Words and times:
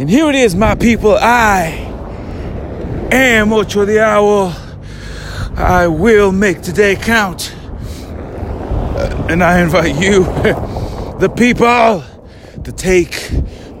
And 0.00 0.08
here 0.08 0.30
it 0.30 0.34
is, 0.34 0.56
my 0.56 0.76
people. 0.76 1.14
I 1.14 1.66
am 3.12 3.52
Ocho 3.52 3.84
the 3.84 4.02
Owl. 4.02 4.50
I 5.58 5.88
will 5.88 6.32
make 6.32 6.62
today 6.62 6.96
count. 6.96 7.54
Uh, 7.54 9.26
and 9.28 9.44
I 9.44 9.60
invite 9.60 9.96
you, 9.96 10.24
the 11.20 11.30
people, 11.36 12.02
to 12.64 12.72
take 12.72 13.10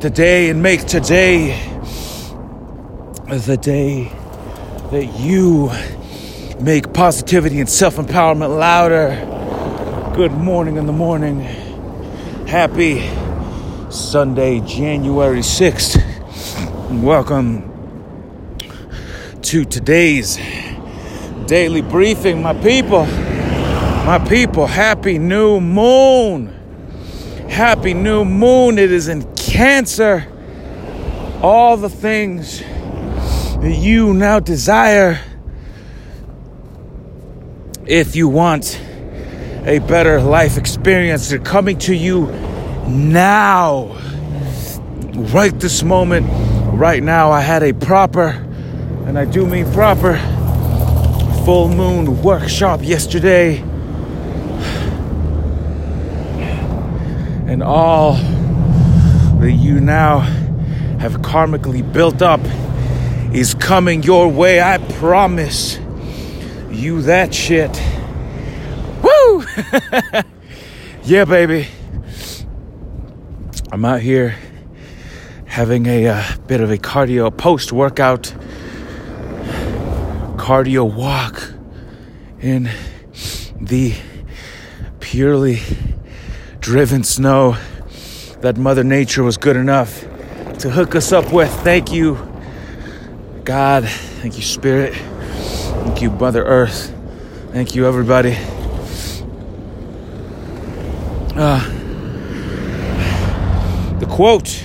today 0.00 0.50
and 0.50 0.62
make 0.62 0.84
today 0.84 1.58
the 3.26 3.56
day 3.56 4.12
that 4.90 5.18
you 5.20 5.70
make 6.62 6.92
positivity 6.92 7.60
and 7.60 7.68
self 7.68 7.96
empowerment 7.96 8.58
louder. 8.58 10.12
Good 10.14 10.32
morning 10.32 10.76
in 10.76 10.84
the 10.84 10.92
morning. 10.92 11.40
Happy 12.46 13.08
Sunday, 13.90 14.60
January 14.60 15.40
6th. 15.40 16.00
Welcome 17.02 17.68
to 19.42 19.64
today's 19.64 20.38
daily 21.46 21.82
briefing, 21.82 22.40
my 22.40 22.54
people. 22.54 23.04
My 24.06 24.24
people, 24.28 24.68
happy 24.68 25.18
new 25.18 25.60
moon. 25.60 26.54
Happy 27.48 27.92
new 27.92 28.24
moon. 28.24 28.78
It 28.78 28.92
is 28.92 29.08
in 29.08 29.34
Cancer. 29.34 30.24
All 31.42 31.76
the 31.76 31.90
things 31.90 32.60
that 32.60 33.76
you 33.76 34.14
now 34.14 34.38
desire 34.38 35.18
if 37.86 38.14
you 38.14 38.28
want 38.28 38.80
a 39.64 39.80
better 39.80 40.20
life 40.20 40.56
experience, 40.56 41.28
they're 41.28 41.40
coming 41.40 41.76
to 41.78 41.92
you 41.92 42.49
now. 42.90 43.96
Right 45.14 45.58
this 45.58 45.82
moment, 45.82 46.26
right 46.72 47.02
now, 47.02 47.30
I 47.30 47.40
had 47.40 47.62
a 47.62 47.72
proper, 47.72 48.28
and 49.06 49.18
I 49.18 49.24
do 49.24 49.46
mean 49.46 49.70
proper, 49.72 50.16
full 51.44 51.68
moon 51.68 52.22
workshop 52.22 52.80
yesterday. 52.82 53.58
And 57.46 57.62
all 57.62 58.14
that 58.14 59.52
you 59.52 59.80
now 59.80 60.20
have 61.00 61.14
karmically 61.22 61.90
built 61.92 62.22
up 62.22 62.40
is 63.32 63.54
coming 63.54 64.02
your 64.02 64.28
way. 64.28 64.60
I 64.60 64.78
promise 64.98 65.78
you 66.70 67.02
that 67.02 67.34
shit. 67.34 67.70
Woo! 69.02 69.44
yeah, 71.04 71.24
baby. 71.24 71.68
I'm 73.72 73.84
out 73.84 74.00
here 74.00 74.36
having 75.46 75.86
a 75.86 76.08
uh, 76.08 76.24
bit 76.48 76.60
of 76.60 76.72
a 76.72 76.76
cardio 76.76 77.34
post 77.36 77.70
workout 77.70 78.34
cardio 80.36 80.92
walk 80.92 81.52
in 82.40 82.68
the 83.60 83.94
purely 84.98 85.60
driven 86.58 87.04
snow 87.04 87.56
that 88.40 88.56
Mother 88.56 88.82
Nature 88.82 89.22
was 89.22 89.36
good 89.36 89.54
enough 89.54 90.00
to 90.58 90.70
hook 90.70 90.96
us 90.96 91.12
up 91.12 91.32
with. 91.32 91.52
Thank 91.60 91.92
you, 91.92 92.18
God. 93.44 93.84
Thank 93.84 94.36
you, 94.36 94.42
Spirit. 94.42 94.94
Thank 94.94 96.02
you, 96.02 96.10
Mother 96.10 96.44
Earth. 96.44 96.92
Thank 97.52 97.76
you, 97.76 97.86
everybody. 97.86 98.36
Uh, 101.36 101.79
quote. 104.20 104.62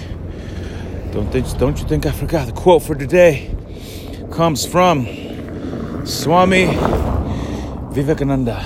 Don't 1.14 1.32
think, 1.32 1.58
don't 1.58 1.80
you 1.80 1.88
think 1.88 2.06
I 2.06 2.12
forgot? 2.12 2.48
The 2.48 2.52
quote 2.52 2.84
for 2.84 2.94
today 2.94 3.56
comes 4.30 4.66
from 4.66 5.06
Swami 6.06 6.66
Vivekananda. 7.94 8.58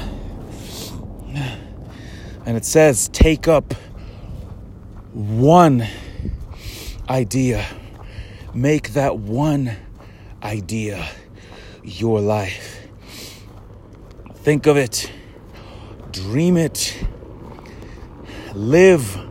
And 2.44 2.57
it 2.57 2.66
says, 2.66 3.07
take 3.09 3.47
up 3.47 3.75
one 5.13 5.85
idea, 7.07 7.67
make 8.55 8.94
that 8.94 9.19
one 9.19 9.75
idea 10.41 11.07
your 11.83 12.19
life. 12.19 12.88
Think 14.38 14.66
of 14.66 14.75
it, 14.75 15.11
dream 16.11 16.57
it, 16.57 16.97
live 18.55 19.28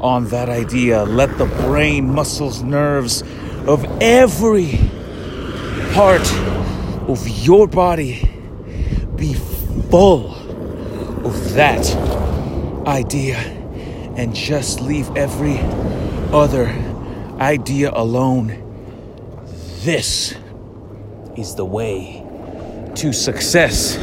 on 0.00 0.28
that 0.28 0.48
idea. 0.48 1.04
Let 1.04 1.36
the 1.38 1.46
brain, 1.46 2.12
muscles, 2.12 2.62
nerves 2.62 3.22
of 3.66 3.84
every 4.00 4.78
part 5.92 6.26
of 7.08 7.26
your 7.28 7.66
body 7.66 8.30
be 9.16 9.34
full 9.90 10.34
of 11.26 11.54
that 11.54 11.84
idea 12.86 13.36
and 14.16 14.34
just 14.34 14.80
leave 14.80 15.14
every 15.16 15.58
other 16.32 16.66
idea 17.38 17.90
alone. 17.92 18.66
This 19.82 20.34
is 21.36 21.54
the 21.54 21.64
way 21.64 22.24
to 22.96 23.12
success. 23.12 23.96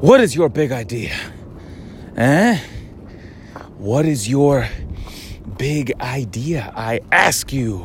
What 0.00 0.20
is 0.20 0.36
your 0.36 0.48
big 0.48 0.72
idea? 0.72 1.16
Eh? 2.16 2.58
What 3.76 4.06
is 4.06 4.26
your 4.26 4.66
big 5.58 5.92
idea? 6.00 6.72
I 6.74 7.00
ask 7.12 7.52
you. 7.52 7.78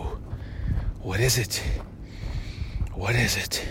What 1.01 1.19
is 1.19 1.37
it? 1.37 1.61
What 2.93 3.13
is 3.15 3.35
it? 3.35 3.67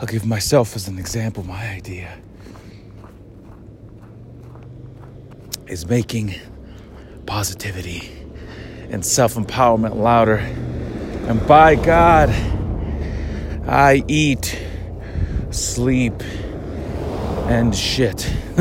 I'll 0.00 0.06
give 0.06 0.26
myself 0.26 0.74
as 0.74 0.88
an 0.88 0.98
example. 0.98 1.44
My 1.44 1.68
idea 1.68 2.18
is 5.68 5.86
making 5.86 6.34
positivity 7.26 8.10
and 8.90 9.06
self 9.06 9.34
empowerment 9.34 9.94
louder. 9.94 10.38
And 11.28 11.46
by 11.46 11.76
God, 11.76 12.30
I 13.68 14.02
eat, 14.08 14.60
sleep, 15.50 16.14
and 17.48 17.74
shit. 17.74 18.18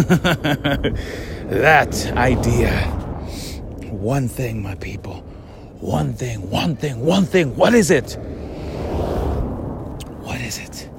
that 1.50 2.12
idea. 2.16 2.72
One 3.92 4.28
thing, 4.28 4.62
my 4.62 4.76
people. 4.76 5.24
One 5.80 6.14
thing, 6.14 6.50
one 6.50 6.76
thing, 6.76 7.06
one 7.06 7.26
thing. 7.26 7.56
What 7.56 7.74
is 7.74 7.92
it? 7.92 8.18
What 10.22 10.40
is 10.42 10.58
it? 10.60 10.90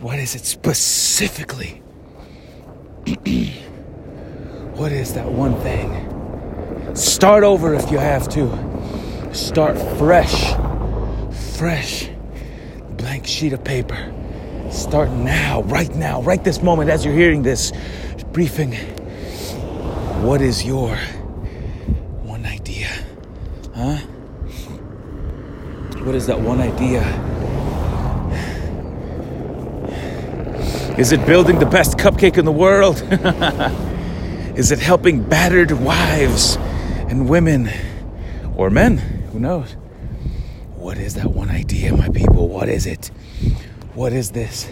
What 0.00 0.18
is 0.18 0.34
it 0.34 0.44
specifically? 0.44 1.82
what 4.74 4.92
is 4.92 5.14
that 5.14 5.26
one 5.30 5.54
thing? 5.60 6.94
Start 6.94 7.44
over 7.44 7.74
if 7.74 7.90
you 7.90 7.98
have 7.98 8.28
to. 8.30 8.48
Start 9.34 9.76
fresh. 9.98 10.54
Fresh. 11.56 12.08
Blank 12.96 13.26
sheet 13.26 13.52
of 13.52 13.62
paper. 13.64 14.12
Start 14.76 15.10
now, 15.10 15.62
right 15.62 15.92
now, 15.94 16.20
right 16.20 16.44
this 16.44 16.62
moment 16.62 16.90
as 16.90 17.02
you're 17.02 17.14
hearing 17.14 17.42
this 17.42 17.72
briefing. 18.32 18.74
What 20.22 20.42
is 20.42 20.66
your 20.66 20.94
one 22.22 22.44
idea? 22.44 22.88
Huh? 23.74 23.96
What 26.04 26.14
is 26.14 26.26
that 26.26 26.38
one 26.38 26.60
idea? 26.60 27.00
Is 30.98 31.10
it 31.10 31.24
building 31.24 31.58
the 31.58 31.66
best 31.66 31.96
cupcake 31.96 32.36
in 32.36 32.44
the 32.44 32.52
world? 32.52 32.96
is 34.58 34.72
it 34.72 34.78
helping 34.78 35.22
battered 35.22 35.72
wives 35.72 36.56
and 37.08 37.30
women 37.30 37.70
or 38.54 38.68
men? 38.68 38.98
Who 39.32 39.40
knows? 39.40 39.72
What 40.74 40.98
is 40.98 41.14
that 41.14 41.30
one 41.30 41.48
idea, 41.48 41.96
my 41.96 42.10
people? 42.10 42.46
What 42.48 42.68
is 42.68 42.84
it? 42.84 43.10
What 43.96 44.12
is 44.12 44.30
this? 44.32 44.66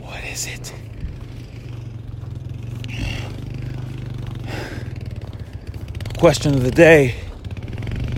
What 0.00 0.22
is 0.22 0.46
it? 0.46 0.72
Question 6.16 6.54
of 6.54 6.62
the 6.62 6.70
day 6.70 7.16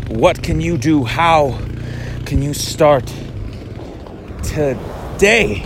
What 0.08 0.42
can 0.42 0.60
you 0.60 0.76
do? 0.76 1.04
How 1.04 1.58
can 2.26 2.42
you 2.42 2.52
start 2.52 3.06
today? 4.42 5.62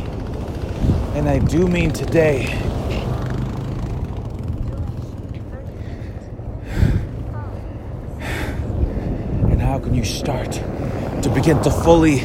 And 1.17 1.29
I 1.29 1.41
do 1.41 1.67
mean 1.67 1.91
today. 1.91 2.45
And 9.51 9.61
how 9.61 9.81
can 9.81 9.97
you 9.97 10.05
start 10.05 10.53
to 11.23 11.29
begin 11.35 11.61
to 11.63 11.73
fully 11.73 12.21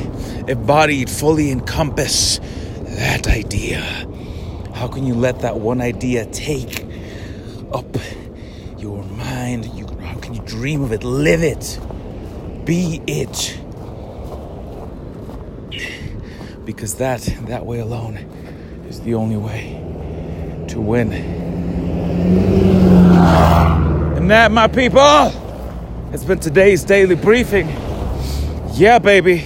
embodied, 0.47 1.09
fully 1.09 1.51
encompass 1.51 2.39
that 2.83 3.27
idea? 3.27 3.81
How 4.73 4.87
can 4.87 5.05
you 5.05 5.15
let 5.15 5.41
that 5.41 5.59
one 5.59 5.81
idea 5.81 6.25
take 6.25 6.87
up 7.73 7.97
your 8.77 9.03
mind. 9.03 9.65
You, 9.73 9.87
how 10.01 10.15
can 10.19 10.33
you 10.33 10.41
dream 10.41 10.83
of 10.83 10.91
it? 10.91 11.03
Live 11.03 11.43
it. 11.43 11.79
Be 12.65 13.01
it. 13.07 13.59
Because 16.65 16.95
that 16.95 17.21
that 17.47 17.65
way 17.65 17.79
alone 17.79 18.17
is 18.89 19.01
the 19.01 19.13
only 19.15 19.37
way 19.37 19.83
to 20.69 20.81
win. 20.81 21.13
And 24.17 24.29
that, 24.31 24.51
my 24.51 24.67
people, 24.67 24.99
has 26.11 26.25
been 26.25 26.39
today's 26.39 26.83
daily 26.83 27.15
briefing. 27.15 27.69
Yeah, 28.73 28.99
baby. 28.99 29.45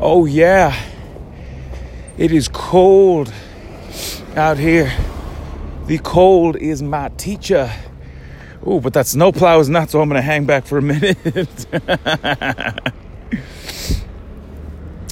Oh, 0.00 0.26
yeah. 0.26 0.78
It 2.16 2.30
is 2.30 2.48
cold 2.48 3.32
out 4.36 4.56
here. 4.56 4.92
The 5.86 5.98
cold 5.98 6.56
is 6.56 6.82
my 6.82 7.08
teacher. 7.10 7.72
Oh, 8.64 8.80
but 8.80 8.92
that 8.92 9.06
snowplow 9.06 9.58
is 9.60 9.68
not, 9.68 9.90
so 9.90 10.00
I'm 10.00 10.08
gonna 10.08 10.22
hang 10.22 10.44
back 10.44 10.66
for 10.66 10.78
a 10.78 10.82
minute. 10.82 11.16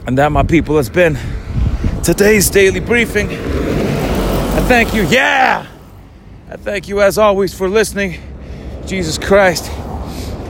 and 0.06 0.18
that, 0.18 0.30
my 0.30 0.42
people, 0.42 0.76
has 0.76 0.90
been 0.90 1.16
today's 2.04 2.48
daily 2.50 2.80
briefing. 2.80 3.28
I 3.30 4.64
thank 4.68 4.94
you, 4.94 5.02
yeah! 5.08 5.66
I 6.48 6.56
thank 6.56 6.88
you 6.88 7.00
as 7.00 7.18
always 7.18 7.52
for 7.52 7.68
listening. 7.68 8.20
Jesus 8.86 9.18
Christ, 9.18 9.70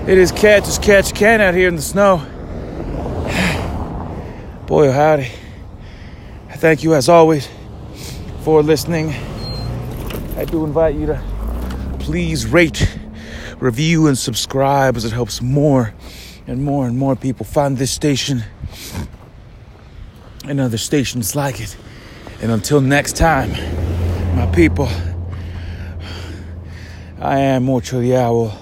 it 0.07 0.19
is 0.19 0.31
catch 0.33 0.69
as 0.69 0.79
catch 0.79 1.15
can 1.15 1.41
out 1.41 1.55
here 1.55 1.69
in 1.69 1.77
the 1.77 1.83
snow. 1.83 2.27
Boy, 4.67 4.91
howdy. 4.91 5.31
I 6.49 6.57
thank 6.57 6.83
you 6.83 6.97
as 6.97 7.09
always 7.09 7.49
for 8.41 8.65
listening. 8.65 9.11
I 10.37 10.45
do 10.45 10.65
invite 10.65 10.97
you 10.97 11.07
to 11.07 11.23
please 12.01 12.47
rate, 12.49 12.99
review, 13.61 14.09
and 14.09 14.19
subscribe 14.19 14.97
as 14.97 15.05
it 15.05 15.13
helps 15.13 15.41
more 15.41 15.95
and 16.49 16.65
more 16.65 16.85
and 16.85 16.99
more 16.99 17.15
people 17.15 17.47
find 17.47 17.79
this 17.79 17.93
station 17.93 18.43
and 20.45 20.59
other 20.59 20.79
stations 20.79 21.37
like 21.37 21.61
it. 21.61 21.77
And 22.43 22.51
until 22.51 22.81
next 22.81 23.15
time, 23.15 23.53
my 24.35 24.47
people, 24.53 24.89
I 27.21 27.39
am 27.39 27.71
Ocho 27.71 28.01
the 28.01 28.17
Owl. 28.17 28.59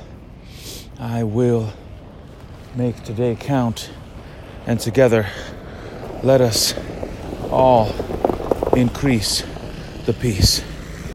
I 0.99 1.23
will 1.23 1.73
make 2.75 3.03
today 3.05 3.39
count, 3.41 3.89
and 4.67 4.79
together 4.79 5.27
let 6.25 6.41
us 6.41 6.73
all 7.51 7.95
increase 8.75 9.45
the 10.07 10.15
peace. 10.15 10.65